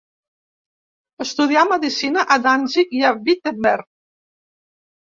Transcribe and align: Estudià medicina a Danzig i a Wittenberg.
Estudià 1.25 1.67
medicina 1.73 2.27
a 2.37 2.39
Danzig 2.49 2.99
i 3.03 3.07
a 3.13 3.17
Wittenberg. 3.21 3.89